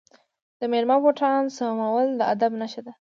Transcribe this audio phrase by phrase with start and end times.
[0.59, 2.93] د میلمه بوټان سمول د ادب نښه ده.